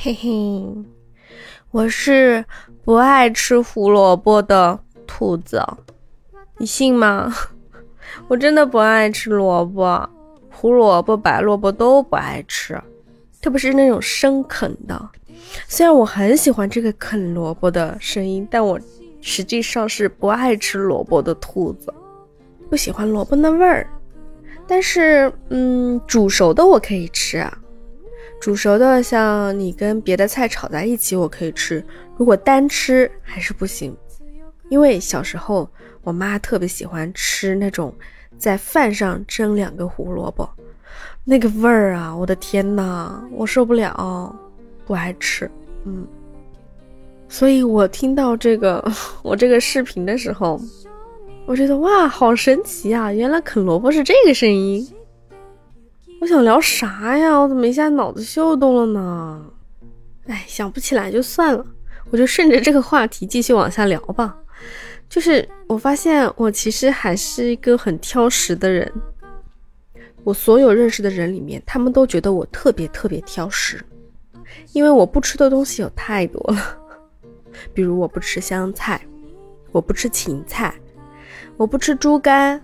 [0.00, 0.30] 嘿嘿，
[1.72, 2.44] 我是
[2.84, 4.78] 不爱吃胡萝卜的
[5.08, 5.60] 兔子，
[6.56, 7.34] 你信吗？
[8.28, 10.08] 我真的不爱吃萝卜，
[10.52, 12.80] 胡萝卜、白萝卜都不爱吃，
[13.42, 15.08] 特别是那种生啃的。
[15.66, 18.78] 虽然我很喜欢这个啃萝卜的声音，但我
[19.20, 21.92] 实际上是不爱吃萝卜的兔子，
[22.70, 23.84] 不喜欢萝卜那味儿。
[24.64, 27.44] 但是，嗯，煮熟的我可以吃。
[28.40, 31.84] 煮熟的，像你跟别的菜炒在一起，我可以吃。
[32.16, 33.96] 如果单吃还是不行，
[34.68, 35.68] 因为小时候
[36.02, 37.92] 我妈特别喜欢吃那种
[38.38, 40.48] 在饭上蒸两个胡萝卜，
[41.24, 44.34] 那个味儿啊，我的天呐，我受不了，
[44.86, 45.50] 不爱吃。
[45.84, 46.06] 嗯，
[47.28, 48.84] 所以我听到这个
[49.22, 50.60] 我这个视频的时候，
[51.44, 53.12] 我觉得哇，好神奇啊！
[53.12, 54.86] 原来啃萝卜是这个声音。
[56.20, 57.38] 我想聊啥呀？
[57.38, 59.46] 我怎么一下脑子秀动了呢？
[60.26, 61.64] 哎，想不起来就算了，
[62.10, 64.36] 我就顺着这个话题继续往下聊吧。
[65.08, 68.92] 就是我发现我其实还是一个很挑食的人。
[70.24, 73.82] 我所有认识的人里面，他们都觉得我特别特别挑食，
[74.72, 76.78] 因为我不吃的东西有太多了。
[77.72, 79.00] 比如我不吃香菜，
[79.72, 80.74] 我不吃芹菜，
[81.56, 82.60] 我不吃猪肝，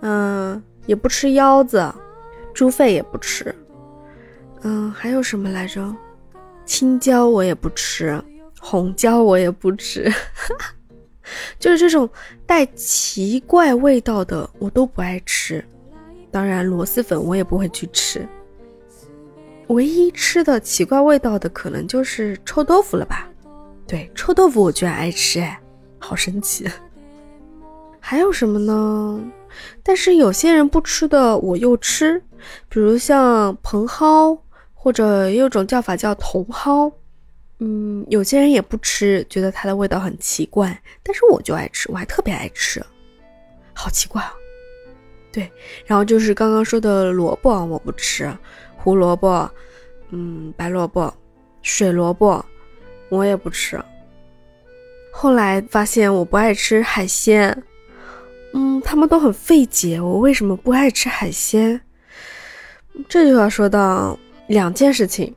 [0.00, 1.92] 嗯，也不吃腰子。
[2.58, 3.54] 猪肺也不吃，
[4.62, 5.94] 嗯，还有什么来着？
[6.66, 8.20] 青椒我也不吃，
[8.58, 10.12] 红椒我也不吃，
[11.56, 12.10] 就是这种
[12.46, 15.64] 带奇怪味道的我都不爱吃。
[16.32, 18.26] 当然，螺蛳粉我也不会去吃。
[19.68, 23.28] 唯一吃的奇怪味道的可能就是臭豆腐了吧？
[23.86, 25.60] 对，臭豆腐我居然爱吃，哎，
[26.00, 26.68] 好神奇。
[28.00, 29.22] 还有什么呢？
[29.84, 32.20] 但是有些人不吃的我又吃。
[32.68, 34.38] 比如像蓬蒿，
[34.74, 36.92] 或者有种叫法叫茼蒿，
[37.58, 42.84] 嗯，有些人也不吃，觉得它的味道很奇怪，但是我就爱吃，我还特别爱吃，
[43.74, 44.32] 好奇怪啊！
[45.32, 45.50] 对，
[45.84, 48.32] 然后就是刚刚说的萝卜，我不吃，
[48.76, 49.50] 胡萝卜，
[50.10, 51.12] 嗯，白萝卜，
[51.62, 52.44] 水萝卜，
[53.08, 53.78] 我也不吃。
[55.12, 57.62] 后来发现我不爱吃海鲜，
[58.54, 61.80] 嗯，他们都很费解，我为什么不爱吃海鲜？
[63.06, 65.34] 这就要说到两件事情，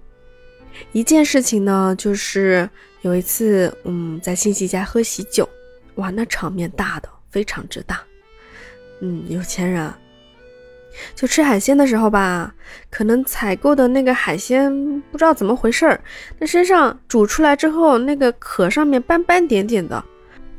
[0.94, 2.67] 一件事情呢，就是
[3.01, 5.47] 有一次，嗯，在亲戚家喝喜酒，
[5.95, 8.01] 哇，那场面大的非常之大，
[9.01, 9.94] 嗯，有钱人，
[11.13, 12.53] 就吃海鲜的时候吧，
[12.89, 14.71] 可能采购的那个海鲜
[15.11, 16.01] 不知道怎么回事儿，
[16.39, 20.03] 那身上煮出来之后，那个壳上面斑斑点点的，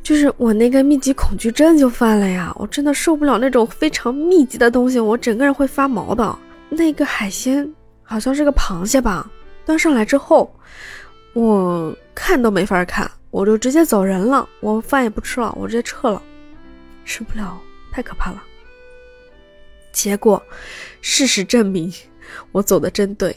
[0.02, 6.38] 就是我那个密集恐惧症就犯了呀，我真的受不了那种非常密集的东西，我整个人会发毛的。
[6.74, 7.70] 那个海鲜
[8.02, 9.30] 好像是个螃蟹吧，
[9.66, 10.50] 端上来之后，
[11.34, 16.22] 我看都没法看，我就直接走人了，我饭也不吃了，我直接撤了，
[17.04, 17.60] 吃不了，
[17.92, 18.42] 太可怕了。
[19.92, 20.42] 结果，
[21.02, 21.92] 事实证明，
[22.52, 23.36] 我走的真对。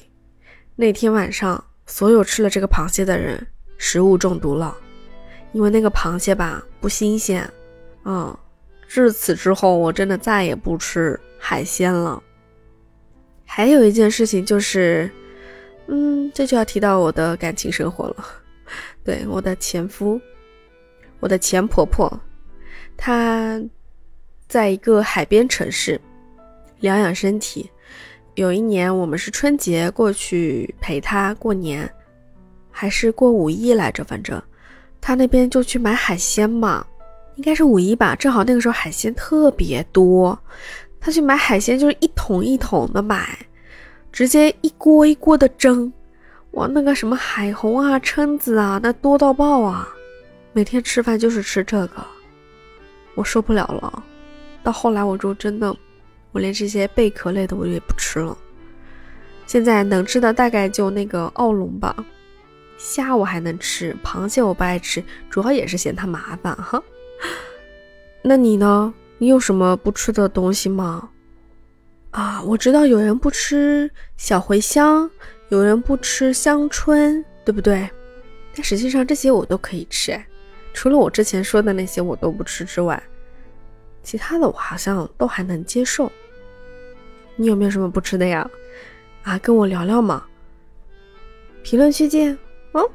[0.78, 3.46] 那天晚上，所有吃了这个螃蟹的人，
[3.78, 4.74] 食物中毒了，
[5.52, 7.46] 因为那个螃蟹吧不新鲜。
[8.06, 8.34] 嗯，
[8.88, 12.24] 至此之后，我真的再也不吃海鲜了。
[13.56, 15.10] 还有一件事情就是，
[15.88, 18.28] 嗯，这就要提到我的感情生活了。
[19.02, 20.20] 对，我的前夫，
[21.22, 22.12] 我的前婆婆，
[22.98, 23.58] 她
[24.50, 25.98] 在一个海边城市
[26.82, 27.72] 疗养身体。
[28.34, 31.90] 有一年，我们是春节过去陪她过年，
[32.70, 34.04] 还是过五一来着？
[34.04, 34.44] 反正
[35.00, 36.86] 她那边就去买海鲜嘛，
[37.36, 38.18] 应该是五一吧。
[38.18, 40.38] 正好那个时候海鲜特别多。
[41.06, 43.38] 他去买海鲜，就是一桶一桶的买，
[44.12, 45.94] 直接一锅一锅的蒸，
[46.54, 49.88] 哇，那个什么海虹啊、蛏子啊，那多到爆啊！
[50.52, 52.04] 每天吃饭就是吃这个，
[53.14, 54.04] 我受不了了。
[54.64, 55.78] 到后来我就真的，
[56.32, 58.36] 我连这些贝壳类的我也不吃了。
[59.46, 61.96] 现在能吃的大概就那个澳龙吧，
[62.80, 66.82] 虾我还能吃，螃蟹我不爱吃，主要也是嫌它麻烦哈。
[68.24, 68.92] 那你呢？
[69.18, 71.10] 你有什么不吃的东西吗？
[72.12, 75.10] 啊，我知道有人不吃小茴香，
[75.50, 77.90] 有人不吃香椿，对不对？
[78.56, 80.18] 但实际上这些我都可以吃，
[80.74, 83.02] 除了我之前说的那些我都不吃之外，
[84.02, 86.10] 其他的我好像都还能接受。
[87.36, 88.50] 你有没有什么不吃的呀？
[89.24, 90.26] 啊，跟我聊聊嘛。
[91.64, 92.38] 评论区见
[92.74, 92.90] 哦。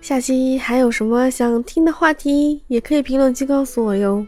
[0.00, 4.26] 下期还有什么想听的话题，也可以评论区告诉我哟。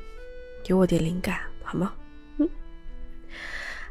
[0.62, 1.92] 给我点灵感好吗？
[2.38, 2.48] 嗯，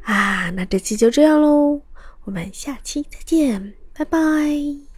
[0.03, 1.81] 啊，那这期就这样喽，
[2.23, 4.90] 我们下期再见，拜拜。